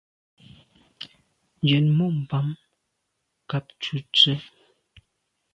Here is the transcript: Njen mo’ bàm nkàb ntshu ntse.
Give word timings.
Njen 1.61 1.85
mo’ 1.97 2.05
bàm 2.29 2.47
nkàb 3.41 3.65
ntshu 3.75 3.95
ntse. 4.05 4.33